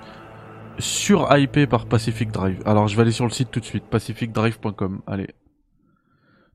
[0.79, 2.61] sur-hypé par Pacific Drive.
[2.65, 5.01] Alors je vais aller sur le site tout de suite, pacificdrive.com.
[5.07, 5.29] Allez.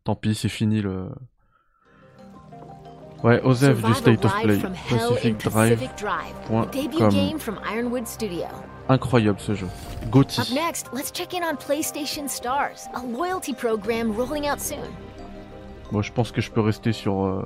[0.04, 1.08] Tant pis, c'est fini le...
[3.24, 4.58] Ouais, Osef du State of Play.
[4.90, 6.68] PacificDrive.com.
[8.88, 9.66] Incroyable ce jeu.
[9.66, 10.54] Up Gauthier.
[10.54, 14.78] next, let's check in on PlayStation Stars, a loyalty program rolling out soon.
[15.90, 17.44] Bon, je pense que je peux rester sur, euh,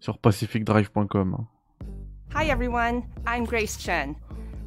[0.00, 1.34] sur pacificdrive.com.
[1.38, 1.46] hein.
[2.34, 4.16] Hi everyone, I'm Grace Chen.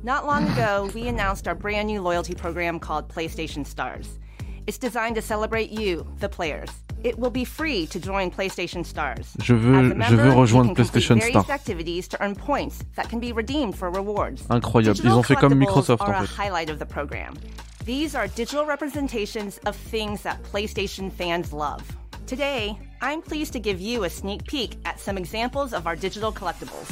[0.06, 4.20] Not long ago, we announced our brand new loyalty program called PlayStation Stars.
[4.68, 6.70] It's designed to celebrate you, the players.
[7.04, 9.34] It will be free to join PlayStation Stars.
[9.42, 11.52] Je veux, a je member, veux rejoindre PlayStation various Star.
[11.56, 14.46] activities to earn points that can be redeemed for rewards.
[14.50, 14.92] Incroyable.
[14.92, 16.30] Ils Digital ont fait comme Microsoft en a fait.
[16.36, 17.34] highlight of the program.
[17.86, 21.82] These are digital representations of things that PlayStation fans love.
[22.26, 26.32] Today, I'm pleased to give you a sneak peek at some examples of our digital
[26.32, 26.88] collectibles.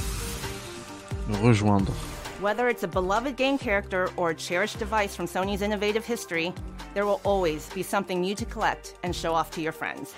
[1.42, 1.94] Rejoindre.
[2.42, 6.52] Whether it's a beloved game character or a cherished device from Sony's innovative history,
[6.96, 10.16] there will always be something new to collect and show off to your friends.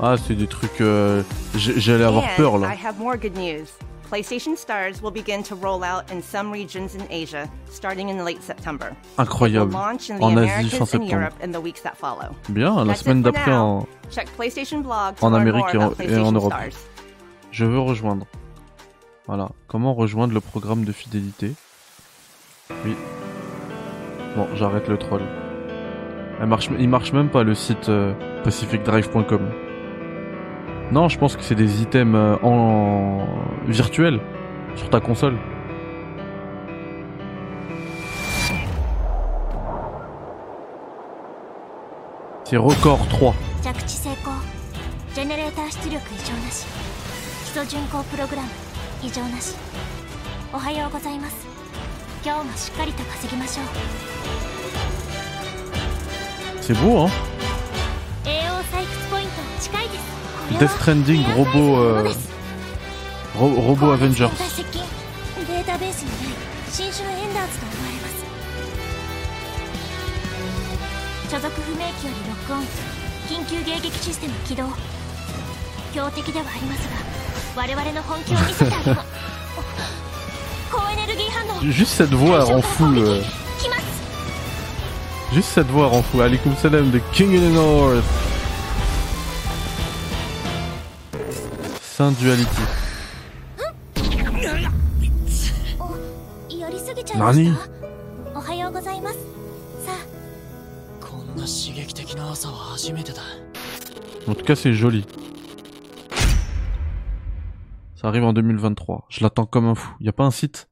[0.00, 0.80] Ah, c'est des trucs.
[0.80, 1.22] euh,
[1.54, 3.72] J'allais avoir and peur I have more good news.
[4.10, 8.42] PlayStation Stars will begin to roll out in some regions in Asia starting in late
[8.42, 8.94] September.
[9.18, 9.72] Incroyable.
[9.72, 11.10] Launch in the En Asie fin and septembre.
[11.10, 12.34] Europe in the weeks that follow.
[12.50, 16.16] Bien, la That's semaine d'après en, Check PlayStation Blog to en Amérique et en, et
[16.18, 16.52] en Europe.
[16.52, 16.78] Stars.
[17.50, 18.26] Je veux rejoindre.
[19.28, 19.50] Voilà.
[19.66, 21.52] Comment rejoindre le programme de fidélité?
[22.82, 22.96] Oui.
[24.34, 25.20] Bon, j'arrête le troll.
[26.78, 29.50] Il marche même pas le site euh, pacificdrive.com.
[30.92, 33.26] Non, je pense que c'est des items euh, en
[33.66, 34.18] virtuel
[34.76, 35.36] sur ta console.
[42.44, 43.34] C'est record 3.
[49.02, 49.54] 異常なし
[50.52, 51.46] おはようございます
[52.24, 53.66] 今日もしっかりと稼ぎましょう
[56.60, 57.10] C'est beau, hein
[60.58, 62.12] Death Stranding, robot, euh,
[63.38, 64.30] ro robot Avengers.
[81.62, 82.86] Juste cette voix rend fou.
[85.32, 86.20] Juste cette voix rend fou.
[86.20, 88.04] Alikum Salam de King in the North.
[91.82, 92.62] Saint Duality.
[104.34, 105.04] Tout cas, c'est joli.
[108.00, 109.06] Ça arrive en 2023.
[109.08, 109.92] Je l'attends comme un fou.
[109.98, 110.70] Y a pas un site?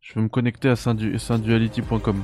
[0.00, 2.22] Je vais me connecter à synduality.com.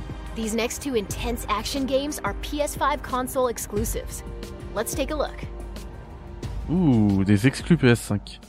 [6.71, 8.39] Ouh, des exclus PS5.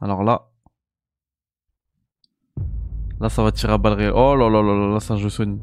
[0.00, 0.46] Alors là.
[3.18, 4.12] Là, ça va tirer à balles.
[4.14, 5.60] Oh là là là là, là c'est un jeu Sony.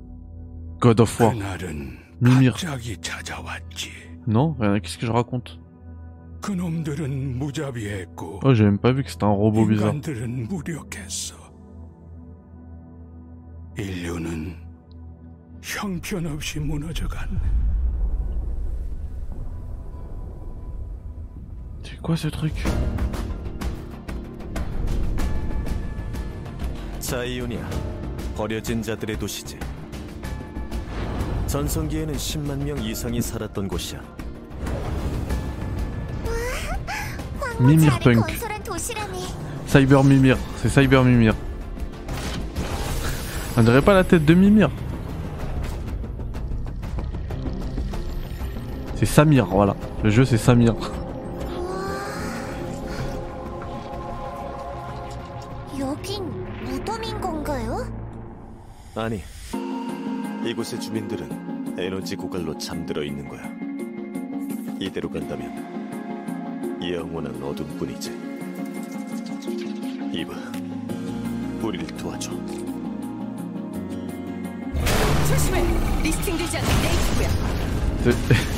[0.82, 1.32] God of War.
[2.20, 2.58] Mimir.
[4.28, 5.58] Non, qu'est-ce que je raconte?
[6.41, 9.93] 그놈들은 무자비했고 Oh, j'ai même pas vu que c'était un robot bizarre.
[9.95, 11.35] 인간들은 무력했어.
[13.77, 14.55] 인류는
[15.61, 17.39] 형편없이 무너져갔네.
[21.83, 22.53] C'est quoi ce truc
[26.99, 27.69] 자이오니아
[28.35, 29.57] 버려진 자들의 도시지
[31.47, 34.01] 전성기에는 10만 명 이상이 살았던 곳이야
[37.61, 38.24] Mimir Punk.
[39.66, 41.34] Cyber Mimir, c'est Cyber Mimir.
[43.57, 44.70] On dirait pas la tête de Mimir.
[48.96, 49.74] C'est Samir, voilà.
[50.03, 50.74] Le jeu c'est Samir.
[55.78, 56.24] 여긴
[56.64, 57.86] 무덤인 건가요?
[58.94, 59.22] 아니,
[60.44, 63.42] 이곳의 주민들은 에너지 고갈로 잠들어 있는 거야.
[64.78, 65.75] 이대로 간다면
[66.86, 68.11] 영원한 어둠뿐이지.
[70.12, 70.32] 이봐,
[71.62, 72.30] 우리를 도와줘.
[75.28, 75.62] 조심해.
[76.03, 77.28] 리스팅되지 않는 네이트고야.
[78.05, 78.53] C'est-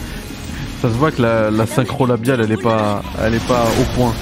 [0.82, 3.84] Ça se voit que la, la synchro labiale elle est pas elle est pas au
[3.97, 4.12] point.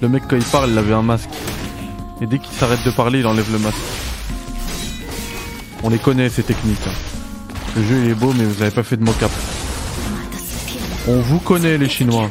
[0.00, 1.30] Le mec quand il parle il avait un masque.
[2.20, 3.78] Et dès qu'il s'arrête de parler il enlève le masque.
[5.84, 6.84] On les connaît ces techniques.
[6.88, 6.98] hein.
[7.76, 9.30] Le jeu il est beau mais vous avez pas fait de mocap.
[11.06, 12.28] On vous connaît les chinois.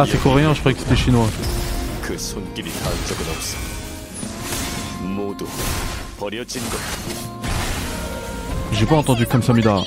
[0.00, 1.26] Ah, c'est coréen, je croyais que c'était chinois.
[8.70, 9.78] J'ai pas entendu comme ça, Samida.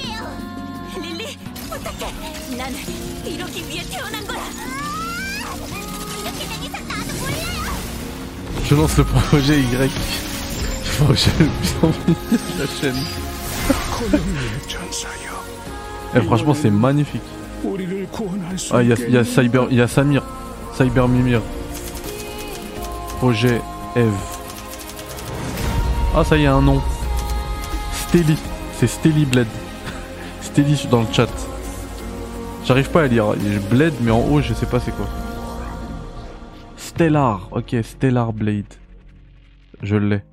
[8.65, 9.91] Je lance le projet Y.
[10.83, 13.01] Le projet le plus la chaîne.
[16.13, 17.21] Et eh, franchement, c'est magnifique.
[18.71, 20.23] Ah, il y a, Cyber, il y a Samir,
[20.73, 21.41] Cyber Mimir,
[23.21, 23.61] Roger,
[23.95, 24.11] Eve.
[26.15, 26.81] Ah, ça y a un nom.
[27.93, 28.37] Stelly,
[28.77, 29.47] c'est Stelly Bled.
[30.41, 31.29] Stelly dans le chat.
[32.65, 33.33] J'arrive pas à lire.
[33.69, 35.07] Bled, mais en haut, je sais pas c'est quoi.
[36.77, 38.73] Stellar, ok, Stellar Blade.
[39.81, 40.23] Je l'ai.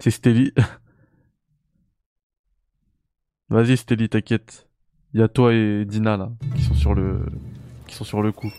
[0.00, 0.52] C'est Stelly.
[3.50, 4.68] Vas-y Steli, t'inquiète.
[5.12, 7.26] Il y a toi et Dina là qui sont sur le
[7.88, 8.52] qui sont sur le coup.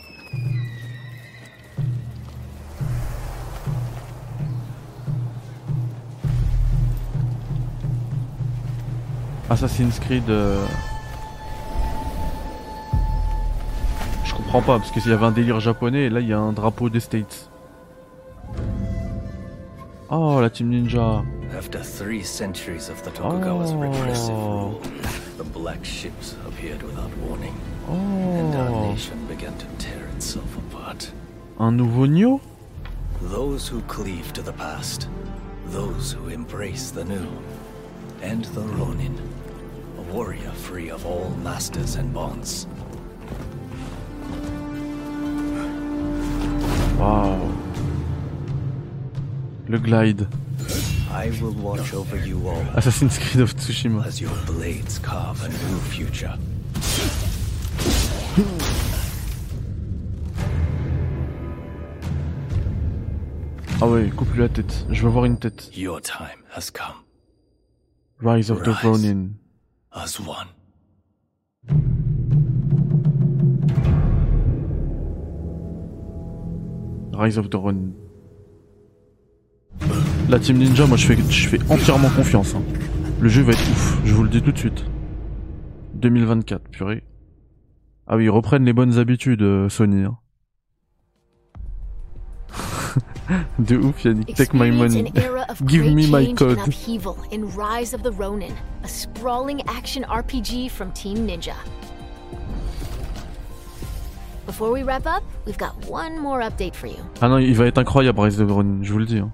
[9.50, 10.66] Assassin's Creed euh,
[14.26, 16.40] Je comprends pas parce qu'il y avait un délire japonais et là il y a
[16.40, 17.50] un drapeau des States.
[20.10, 21.24] Oh la team ninja.
[21.54, 23.78] After three centuries of the Tokugawa's oh.
[23.78, 24.82] repressive rule,
[25.38, 27.56] the black ships appeared without warning,
[27.88, 28.92] and our Oh.
[28.92, 31.12] nation began to tear itself apart.
[31.60, 32.40] Un nouveau Nioh
[33.22, 35.08] Those who cleave to the past,
[35.68, 37.28] those who embrace the new,
[38.22, 39.18] and the Ronin,
[40.00, 42.66] a warrior free of all masters and bonds.
[46.98, 47.52] Waouh.
[49.68, 50.28] Le glide.
[51.22, 54.04] I will watch over you all Assassin's Creed of Tsushima.
[54.08, 56.36] as your blades carve a new future.
[63.80, 64.86] Ah ouais, coupe-lui la tête.
[64.90, 65.70] Je veux voir une tête.
[65.76, 67.04] Your time has come
[68.20, 68.84] Rise of the Rise.
[68.84, 69.30] Ronin.
[69.94, 70.48] as one.
[77.14, 78.01] Rise of the Ronin.
[80.30, 82.56] La team ninja, moi je fais, je fais entièrement confiance.
[82.56, 82.62] hein.
[83.20, 84.86] Le jeu va être ouf, je vous le dis tout de suite.
[85.96, 87.04] 2024, purée.
[88.08, 90.06] Ah oui, ils reprennent les bonnes habitudes, euh, Sony.
[90.06, 90.18] hein.
[93.60, 94.34] De ouf, Yannick.
[94.36, 95.12] Take my money.
[95.66, 96.58] Give me my code.
[96.60, 98.54] and upheaval in Rise of the Ronin,
[98.84, 101.54] a sprawling action RPG from Team Ninja.
[104.46, 106.98] Before we wrap up, we've got one more update for you.
[107.22, 109.20] Ah non, il va être incroyable, Rise of the Ronin, je vous le dis.
[109.20, 109.32] hein.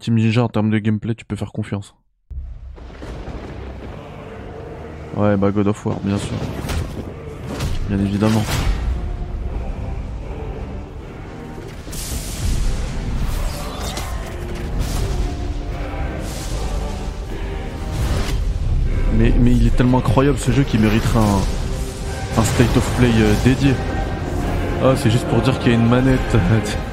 [0.00, 1.94] Team Ninja, en termes de gameplay, tu peux faire confiance.
[5.16, 6.34] Ouais, bah God of War, bien sûr.
[7.88, 8.42] Bien évidemment.
[19.18, 23.10] Mais, mais il est tellement incroyable ce jeu qu'il mériterait un, un state of play
[23.18, 23.74] euh, dédié.
[24.82, 26.38] Ah, c'est juste pour dire qu'il y a une manette.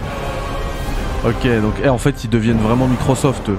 [1.26, 3.49] ok, donc eh, en fait ils deviennent vraiment Microsoft.
[3.49, 3.57] eux.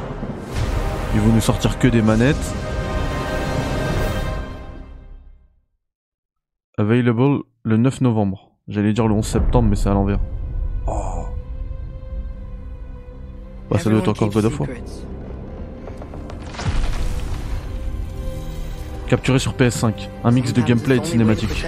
[1.15, 2.55] Ils vont nous sortir que des manettes.
[6.77, 8.53] Available le 9 novembre.
[8.69, 10.21] J'allais dire le 11 septembre, mais c'est à l'envers.
[10.87, 11.25] Oh.
[13.71, 14.69] Bah, ça doit être encore God of War.
[19.09, 20.09] Capturé sur PS5.
[20.23, 21.65] Un mix de gameplay et de cinématique.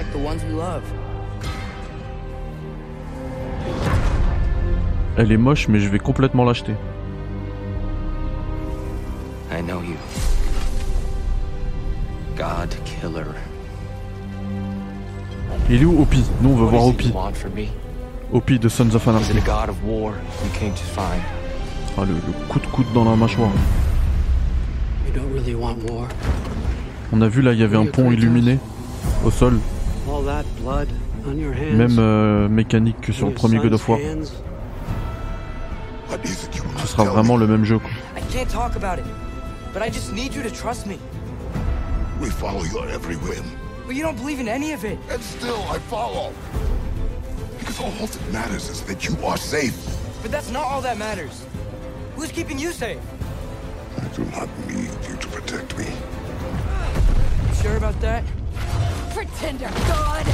[5.20, 6.72] Elle est moche, mais je vais complètement l'acheter.
[9.52, 9.96] I know you.
[12.38, 13.26] God Killer.
[15.68, 17.12] Il est où Opie Nous on veut voir Opie.
[18.32, 19.34] Opie de Sons of Anarchy.
[19.46, 19.66] Ah,
[21.98, 23.50] le, le coup de coude dans la mâchoire.
[27.12, 28.58] On a vu là, il y avait un pont illuminé
[29.22, 29.58] au sol.
[30.08, 30.88] All that blood
[31.28, 31.76] on your hands?
[31.76, 33.98] Même euh, mécanique que sur le premier God of War.
[36.18, 36.48] Hands.
[36.80, 37.78] Ce sera vraiment le même jeu.
[37.78, 37.90] Quoi.
[38.16, 39.04] I can't talk about it,
[39.72, 40.98] but I just need you to trust me.
[42.20, 43.44] We follow your every whim.
[43.86, 44.98] But you don't believe in any of it.
[45.10, 46.32] And still, I follow.
[47.58, 49.74] Because all that matters is that you are safe.
[50.22, 51.44] But that's not all that matters.
[52.16, 53.00] Who's keeping you safe?
[53.96, 55.86] I do not need you to protect me.
[55.86, 58.24] You sure about that?
[59.12, 60.24] Pretender God!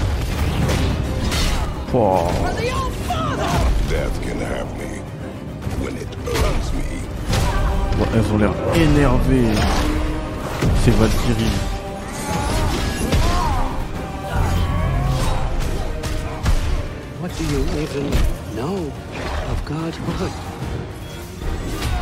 [1.98, 2.28] Oh.
[2.28, 3.88] For the old father!
[3.88, 5.05] Death can have me
[7.98, 9.54] Bon, elles ont l'air énervées.
[10.84, 11.44] C'est Valkyrie.
[17.20, 18.10] What do you even
[18.56, 18.90] know
[19.50, 20.32] of Godhood?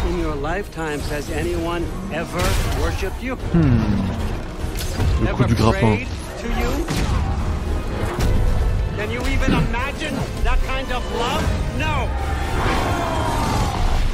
[0.08, 2.42] In your lifetimes, has anyone ever
[2.80, 3.36] worshipped you?
[3.36, 3.82] Hmm.
[5.24, 6.06] Le coup du grappin.
[6.40, 6.86] to you?
[8.96, 11.42] Can you even imagine that kind of love?
[11.78, 12.08] No!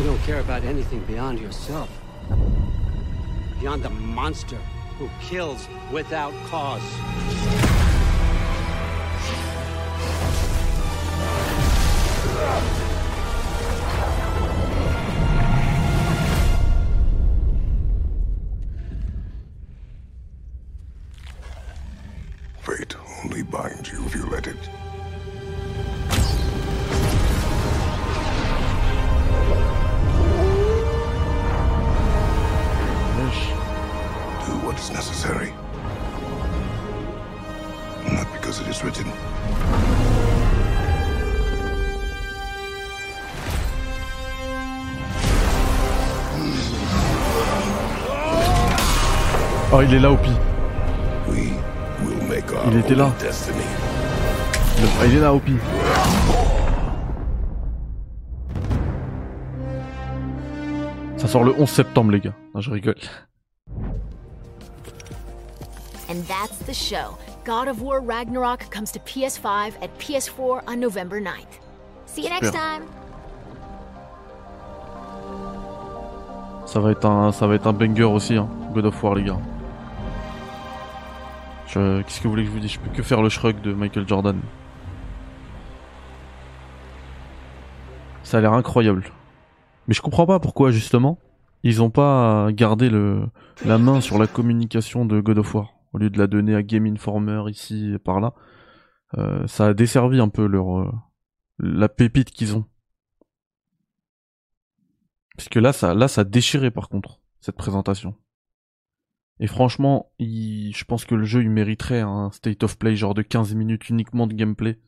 [0.01, 1.91] You don't care about anything beyond yourself.
[3.61, 4.57] Beyond the monster
[4.97, 6.81] who kills without cause.
[49.83, 50.19] Il est là, our
[52.71, 53.11] Il était là.
[53.23, 55.57] Le- il est là, Opie.
[61.17, 62.35] Ça sort le 11 septembre, les gars.
[62.55, 62.95] Non, je rigole.
[66.11, 67.17] And that's the show.
[67.45, 71.59] God of War Ragnarok comes to PS5 at PS4 on November 9th.
[72.07, 72.83] See you next time.
[76.67, 78.49] Ça va être un, ça va être un banger aussi, hein.
[78.75, 79.39] God of War, les gars.
[81.73, 82.73] Qu'est-ce que vous voulez que je vous dise?
[82.73, 84.41] Je peux que faire le shrug de Michael Jordan.
[88.23, 89.05] Ça a l'air incroyable.
[89.87, 91.19] Mais je comprends pas pourquoi justement
[91.63, 93.27] ils ont pas gardé le
[93.65, 96.63] la main sur la communication de God of War au lieu de la donner à
[96.63, 98.35] Game Informer ici et par là.
[99.19, 100.93] Euh, ça a desservi un peu leur euh,
[101.59, 102.65] la pépite qu'ils ont.
[105.37, 108.15] Parce que là ça là ça a déchiré par contre cette présentation.
[109.41, 113.23] Et franchement, je pense que le jeu il mériterait un state of play genre de
[113.23, 114.79] 15 minutes uniquement de gameplay.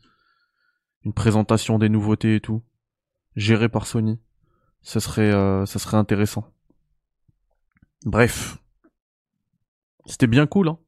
[1.05, 2.63] Une présentation des nouveautés et tout.
[3.35, 4.21] Géré par Sony.
[4.83, 6.53] Ça serait, euh, ça serait intéressant.
[8.05, 8.59] Bref.
[10.05, 10.79] C'était bien cool, hein.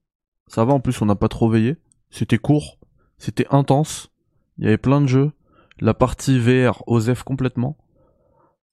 [0.47, 1.77] Ça va, en plus, on n'a pas trop veillé.
[2.11, 2.79] C'était court.
[3.17, 4.13] C'était intense.
[4.59, 5.33] Il y avait plein de jeux.
[5.81, 7.79] La partie VR osef complètement.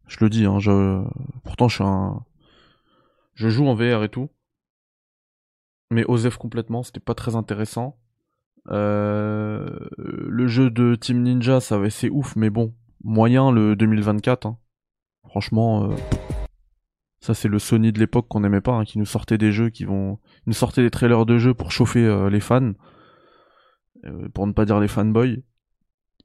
[0.07, 1.01] Je le dis, hein, je...
[1.45, 2.25] pourtant je suis un...
[3.35, 4.29] Je joue en VR et tout.
[5.91, 7.97] Mais osef complètement, c'était pas très intéressant.
[8.69, 12.73] Euh, Le jeu de Team Ninja, ça va c'est ouf, mais bon,
[13.03, 14.45] moyen le 2024.
[14.45, 14.57] hein.
[15.27, 15.95] Franchement, euh,
[17.19, 19.69] ça c'est le Sony de l'époque qu'on aimait pas, hein, qui nous sortait des jeux
[19.69, 22.71] qui vont, nous sortait des trailers de jeux pour chauffer euh, les fans,
[24.33, 25.43] pour ne pas dire les fanboys,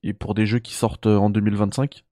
[0.03, 2.05] et pour des jeux qui sortent en 2025.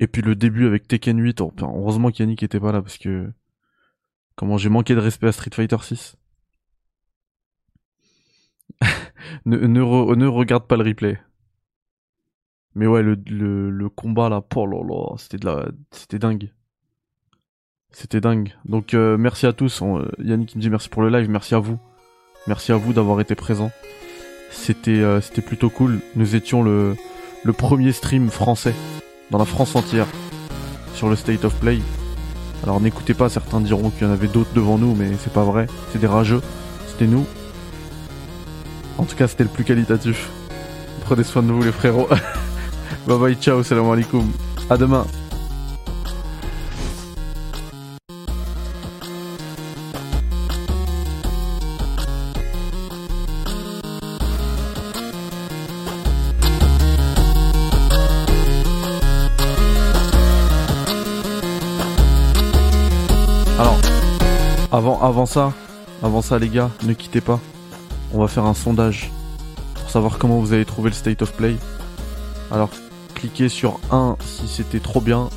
[0.00, 2.98] Et puis le début avec Tekken 8, oh, putain, heureusement qu'Yannick était pas là parce
[2.98, 3.32] que
[4.38, 6.16] comment j'ai manqué de respect à Street Fighter 6.
[9.44, 11.18] ne, ne, re- ne regarde pas le replay.
[12.76, 16.52] Mais ouais, le, combat là, là, c'était la, c'était dingue.
[17.90, 18.54] C'était dingue.
[18.64, 19.82] Donc euh, merci à tous.
[19.82, 21.80] Euh, Yannick me dit merci pour le live, merci à vous.
[22.46, 23.72] Merci à vous d'avoir été présents.
[24.52, 25.98] C'était euh, c'était plutôt cool.
[26.14, 26.94] Nous étions le
[27.56, 28.74] premier stream français
[29.32, 30.06] dans la France entière
[30.94, 31.80] sur le State of Play.
[32.62, 35.44] Alors n'écoutez pas, certains diront qu'il y en avait d'autres devant nous, mais c'est pas
[35.44, 35.66] vrai.
[35.92, 36.40] C'est des rageux.
[36.88, 37.26] C'était nous.
[38.98, 40.28] En tout cas, c'était le plus qualitatif.
[41.04, 42.08] Prenez soin de vous, les frérots.
[43.06, 44.30] bye bye, ciao, salam alaikum.
[44.68, 45.06] À demain.
[65.28, 65.52] Ça,
[66.02, 67.38] avant ça les gars, ne quittez pas.
[68.14, 69.10] On va faire un sondage
[69.74, 71.56] pour savoir comment vous avez trouvé le state of play.
[72.50, 72.70] Alors
[73.14, 75.28] cliquez sur 1 si c'était trop bien.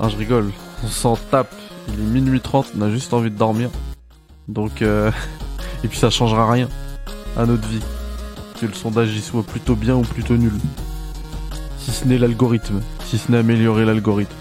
[0.00, 0.52] Ah je rigole,
[0.84, 1.52] on s'en tape.
[1.88, 3.70] Il est minuit 30, on a juste envie de dormir.
[4.46, 5.10] Donc euh...
[5.84, 6.68] et puis ça changera rien
[7.36, 7.82] à notre vie.
[8.60, 10.54] Que le sondage y soit plutôt bien ou plutôt nul.
[11.80, 14.34] Si ce n'est l'algorithme, si ce n'est améliorer l'algorithme.